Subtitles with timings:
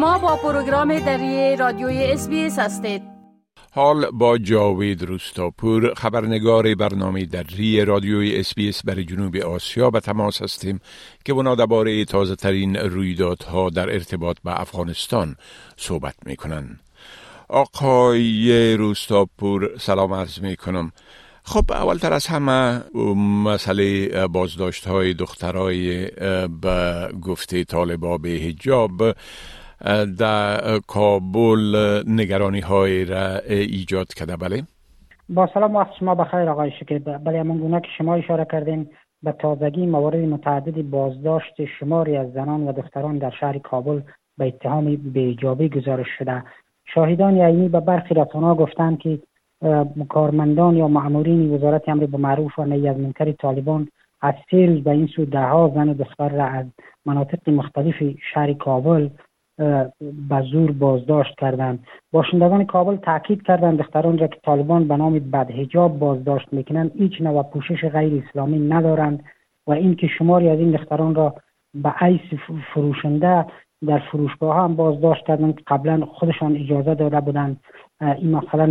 [0.00, 3.02] شما با پروگرام دری رادیوی اس هستید
[3.72, 10.80] حال با جاوید روستاپور خبرنگار برنامه دری رادیوی اس برای جنوب آسیا به تماس هستیم
[11.24, 15.36] که اونا درباره تازه ترین رویدادها در ارتباط به افغانستان
[15.76, 16.80] صحبت می کنن.
[17.48, 20.92] آقای روستاپور سلام عرض می کنم
[21.42, 22.82] خب اولتر از همه
[23.44, 26.06] مسئله بازداشت های دخترای
[26.60, 29.14] به گفته طالبا به هجاب
[30.18, 31.76] در کابل
[32.06, 34.36] نگرانی های را ایجاد کرده.
[34.36, 34.62] بله؟
[35.28, 38.90] با سلام وقت شما بخیر آقای شکر بله همون گونه که شما اشاره کردین
[39.22, 44.00] به تازگی موارد متعددی بازداشت شماری از زنان و دختران در شهر کابل
[44.38, 46.42] به اتهام بیجابی گزارش شده.
[46.94, 49.18] شاهدان عینی به برخی رسانه گفتند که
[50.08, 53.88] کارمندان یا مامورین وزارت امر به معروف و نهی از منکر طالبان
[54.22, 56.66] از روز به این سو دهها زن و دختر را از
[57.06, 57.94] مناطق مختلف
[58.34, 59.08] شهر کابل
[60.28, 61.86] به زور بازداشت کردند.
[62.12, 67.42] باشندگان کابل تاکید کردند دختران را که طالبان به نام بدهجاب بازداشت می‌کنند هیچ نوع
[67.42, 69.24] پوشش غیر اسلامی ندارند
[69.66, 71.34] و اینکه شماری از این دختران را
[71.74, 72.20] به عیس
[72.74, 73.46] فروشنده
[73.86, 77.60] در فروشگاه هم بازداشت کردند که قبلا خودشان اجازه داده بودند.
[78.00, 78.66] این مسئله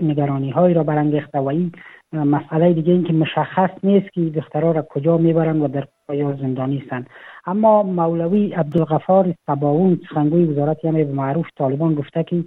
[0.00, 1.72] نگرانی هایی را برانگیخته و این
[2.12, 6.78] مسئله دیگه این که مشخص نیست که دخترها را کجا می‌برند و در کجا زندانی
[6.78, 7.06] هستند.
[7.46, 12.44] اما مولوی عبدالغفار سباون سخنگوی وزارت امر معروف طالبان گفته که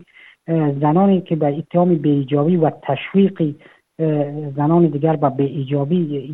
[0.81, 3.55] زنانی که به اتهام بیجابی و تشویق
[4.55, 6.29] زنان دیگر به بیجابی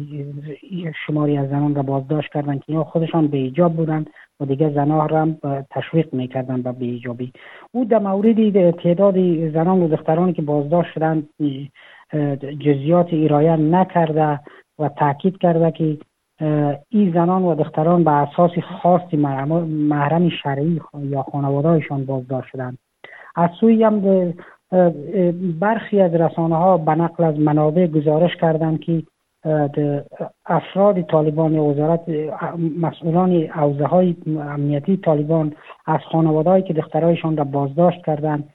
[1.05, 4.09] شماری از زنان را بازداشت کردند که اینا خودشان بیجاب بودند.
[4.39, 5.37] و دیگر زنها را هم
[5.71, 7.33] تشویق می‌کردند به بیجابی
[7.71, 9.15] او در مورد تعداد
[9.49, 11.29] زنان و دخترانی که بازداشت شدند
[12.59, 14.39] جزیات ایرایه نکرده
[14.79, 15.97] و تاکید کرده که
[16.89, 22.77] این زنان و دختران به اساس خاصی محرم شرعی یا خانوادهشان بازداشت شدند.
[23.35, 24.33] از سوی هم
[25.59, 29.03] برخی از رسانه ها به نقل از منابع گزارش کردند که
[30.45, 32.01] افراد طالبان یا وزارت
[32.81, 35.53] مسئولان حوزه های امنیتی طالبان
[35.85, 38.49] از خانوادهایی که دخترایشان را بازداشت کردند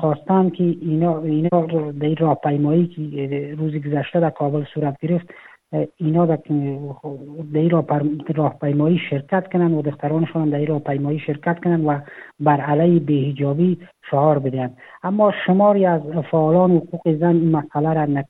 [0.00, 1.66] خواستند که اینا اینا
[2.00, 5.26] در راهپیمایی که روز گذشته در کابل صورت گرفت
[5.96, 6.38] اینا در
[8.34, 12.00] راهپیمایی شرکت کنند و دخترانشان در راهپیمایی شرکت کنند و
[12.40, 13.78] بر علیه بهجابی
[14.10, 14.70] شعار بدن
[15.02, 16.00] اما شماری از
[16.30, 18.22] فعالان حقوق زن این مسئله را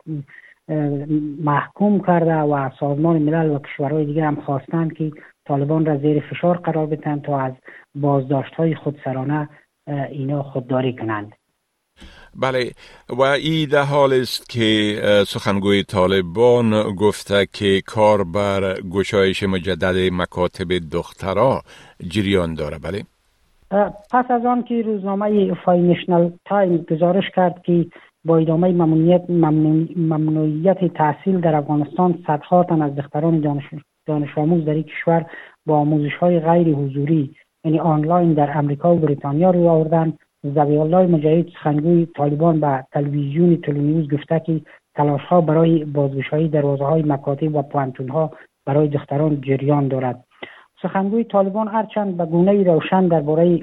[1.45, 5.13] محکوم کرده و سازمان ملل و کشورهای دیگر هم خواستند که
[5.49, 7.53] طالبان را زیر فشار قرار بدن تا از
[7.95, 9.49] بازداشت های خودسرانه
[10.11, 11.33] اینا خودداری کنند.
[12.35, 12.71] بله
[13.09, 20.79] و ای در حالی است که سخنگوی طالبان گفته که کار بر گشایش مجدد مکاتب
[20.93, 21.63] دخترها
[22.09, 23.03] جریان داره بله.
[24.11, 27.87] پس از آن که روزنامه Financial Times گزارش کرد که
[28.27, 29.31] با ادامه ممنوعیت,
[29.97, 33.65] ممنوعیت تحصیل در افغانستان صدها تن از دختران دانش,
[34.07, 35.27] دانش آموز در این کشور
[35.67, 41.07] با آموزش های غیر حضوری یعنی آنلاین در امریکا و بریتانیا رو آوردند زبی الله
[41.07, 44.61] مجاهد سخنگوی طالبان به تلویزیون تلونیوز گفته که
[44.95, 48.31] تلاش ها برای بازگشایی دروازه های مکاتب و پوانتون ها
[48.67, 50.25] برای دختران جریان دارد.
[50.83, 53.59] سخنگوی طالبان هرچند به گونه روشن درباره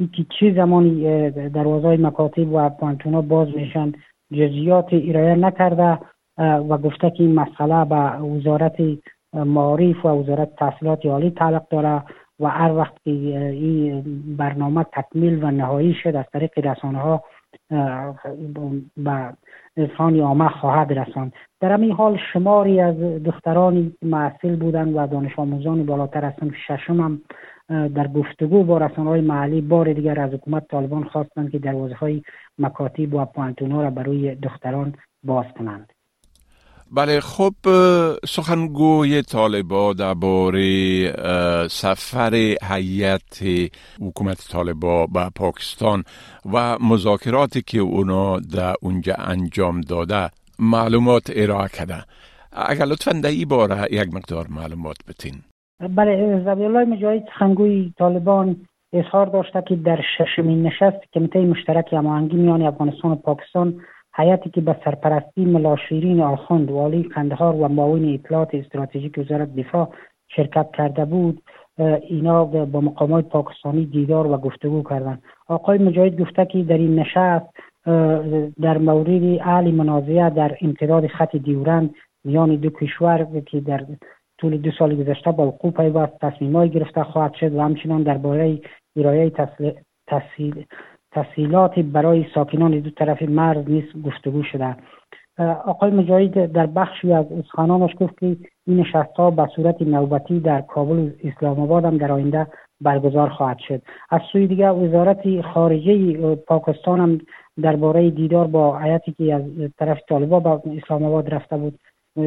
[0.00, 3.92] اینکه چه زمانی دروازه مکاتب و پوانتون ها باز میشن
[4.32, 5.98] جزیات ارائه نکرده
[6.38, 7.96] و گفته که این مسئله به
[8.36, 8.76] وزارت
[9.34, 12.02] معارف و وزارت تحصیلات عالی تعلق داره
[12.40, 14.02] و هر وقت که این
[14.36, 17.24] برنامه تکمیل و نهایی شد از طریق رسانه ها
[18.96, 19.32] به
[19.76, 21.32] اذهان عامه خواهد رساند.
[21.60, 26.32] در همین حال شماری از دخترانی محصل بودند و دانش آموزان بالاتر از
[26.66, 27.20] ششم هم
[27.70, 32.22] در گفتگو با رسانه های محلی بار دیگر از حکومت طالبان خواستند که دروازه های
[32.58, 35.92] مکاتب و پوانتونا را برای دختران باز کنند.
[36.92, 37.54] بله خب
[38.26, 41.12] سخنگوی طالبا درباره
[41.68, 43.42] سفر هیئت
[44.00, 46.04] حکومت طالبا به پاکستان
[46.52, 52.04] و مذاکراتی که اونا در اونجا انجام داده معلومات ارائه کرده
[52.52, 55.42] اگر لطفا در این باره یک مقدار معلومات بتین.
[55.88, 58.56] بله زبی الله مجاهد سخنگوی طالبان
[58.92, 63.74] اظهار داشته که در ششمین نشست کمیته مشترک هماهنگی میان افغانستان و پاکستان
[64.14, 69.88] حیاتی که به سرپرستی ملاشیرین آخوند والی قندهار و معاون اطلاعات استراتژیک وزارت دفاع
[70.28, 71.42] شرکت کرده بود
[72.08, 77.46] اینا با مقامات پاکستانی دیدار و گفتگو کردند آقای مجاهد گفته که در این نشست
[78.60, 81.94] در مورد اهل منازعه در امتداد خط دیورند
[82.24, 83.86] میان دو کشور که در
[84.40, 88.58] طول دو سال گذشته با وقوع پیوست تصمیمای گرفته خواهد شد و همچنان درباره
[88.96, 89.32] ارائه
[91.12, 94.76] تسهیلات برای ساکنان دو طرف مرز نیز گفتگو شده.
[95.64, 100.60] آقای مجاهد در بخشی از اسخانانش گفت که این نشست ها به صورت نوبتی در
[100.60, 102.46] کابل و اسلام آباد هم در آینده
[102.80, 103.82] برگزار خواهد شد.
[104.10, 107.20] از سوی دیگر وزارت خارجه پاکستان هم
[107.62, 109.42] درباره دیدار با حیاتی که از
[109.78, 110.50] طرف طالبا به
[110.82, 111.78] اسلام آباد رفته بود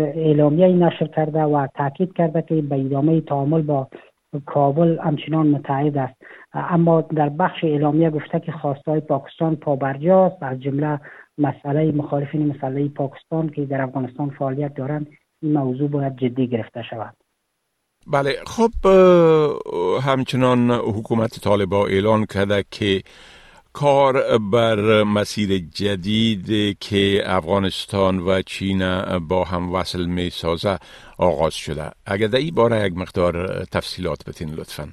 [0.01, 3.87] اعلامیه نشر کرده و تاکید کرده که به ادامه تعامل با
[4.45, 6.15] کابل همچنان متعهد است.
[6.53, 10.99] اما در بخش اعلامیه گفته که خواستهای پاکستان پابرجاست از جمله
[11.37, 15.07] مسئله مخالفین مسئله پاکستان که در افغانستان فعالیت دارند
[15.41, 17.13] این موضوع باید جدی گرفته شود.
[18.07, 18.71] بله خب
[20.01, 23.01] همچنان حکومت طالبا اعلان کرده که
[23.73, 24.13] کار
[24.53, 28.79] بر مسیر جدید که افغانستان و چین
[29.29, 30.77] با هم وصل می سازه
[31.17, 31.83] آغاز شده.
[32.05, 34.87] اگر در این باره یک مقدار تفصیلات بتین لطفا.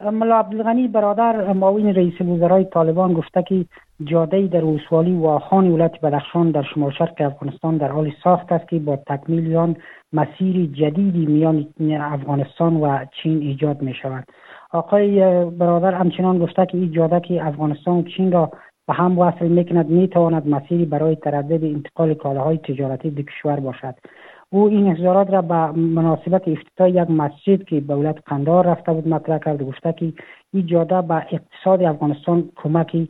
[0.00, 3.64] ملا عبدالغنی برادر معاون رئیس وزرای طالبان گفته که
[4.04, 8.68] جاده در ولسوالی و خان ولایت بدخشان در شمال شرق افغانستان در حال ساخت است
[8.68, 9.76] که با تکمیل آن
[10.12, 11.66] مسیر جدیدی میان
[12.00, 14.24] افغانستان و چین ایجاد می شود
[14.72, 18.50] آقای برادر همچنان گفته که این جاده که افغانستان و چین را
[18.88, 23.94] به هم وصل می‌کند می‌تواند مسیری برای تردد انتقال کالاهای تجارتی دو کشور باشد.
[24.50, 29.08] او این احضارات را به مناسبت افتتاح یک مسجد که به ولایت قندار رفته بود
[29.08, 30.12] مطرح کرد گفته که
[30.52, 33.08] این جاده به اقتصاد افغانستان کمکی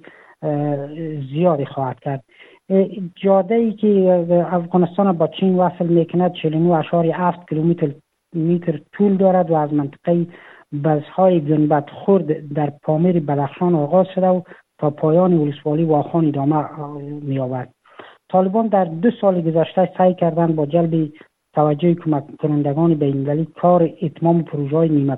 [1.32, 2.24] زیادی خواهد کرد.
[3.14, 10.26] جاده ای که افغانستان با چین وصل می‌کند 49.7 کیلومتر طول دارد و از منطقه
[10.84, 14.40] بزهای گنبت خورد در پامیر بدخشان آغاز شده و
[14.78, 16.64] تا پایان ولسوالی واخان ادامه
[17.22, 17.68] مییابد.
[18.28, 21.08] طالبان در دو سال گذشته سعی کردند با جلب
[21.54, 25.16] توجه کمک کنندگان بینالمللی کار اتمام پروژه های نیمه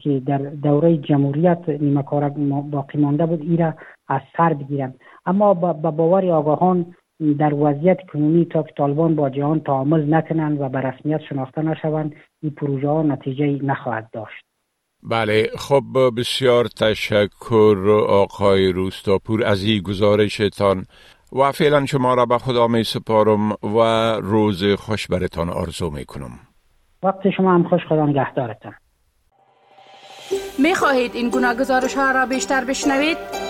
[0.00, 2.02] که در دوره جمهوریت نیمه
[2.70, 3.74] باقی مانده بود ایره
[4.08, 5.00] از سر بگیرند.
[5.26, 6.94] اما با باور آگاهان
[7.38, 12.14] در وضعیت کنونی تا که طالبان با جهان تعامل نکنند و به رسمیت شناخته نشوند
[12.42, 14.44] این پروژه ها نتیجه نخواهد داشت.
[15.02, 15.82] بله خب
[16.18, 20.84] بسیار تشکر آقای روستاپور از این گزارشتان
[21.32, 23.78] و فعلا شما را به خدا می سپارم و
[24.22, 26.30] روز خوش برتان آرزو می کنم.
[27.02, 28.74] وقت شما هم خوش خدا نگهدارتان.
[30.58, 33.49] می خواهید این گونه گزارش ها را بیشتر بشنوید؟